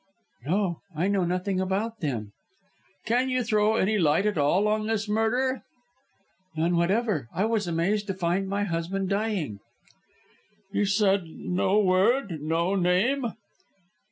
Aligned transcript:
"No. 0.47 0.81
I 0.95 1.07
know 1.09 1.25
nothing 1.25 1.61
about 1.61 1.99
them." 1.99 2.31
"Can 3.05 3.29
you 3.29 3.43
throw 3.43 3.75
any 3.75 3.99
light 3.99 4.25
at 4.25 4.35
all 4.35 4.67
on 4.67 4.87
this 4.87 5.07
murder?" 5.07 5.61
"None 6.55 6.75
whatever. 6.75 7.27
I 7.31 7.45
was 7.45 7.67
amazed 7.67 8.07
to 8.07 8.15
find 8.15 8.47
my 8.49 8.63
husband 8.63 9.09
dying." 9.09 9.59
"He 10.73 10.85
said 10.85 11.25
no 11.27 11.77
word 11.77 12.41
no 12.41 12.73
name?" 12.73 13.33